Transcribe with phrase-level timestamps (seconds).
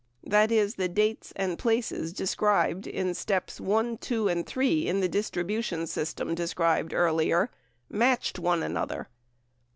[0.23, 5.07] That, is, the dates and places described in steps (1), (2), and (3) in the
[5.07, 7.51] distribution system described earlier
[7.91, 9.09] 91 "matched" one another.